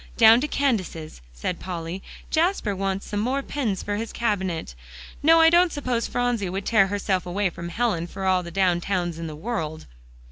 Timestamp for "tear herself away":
6.65-7.51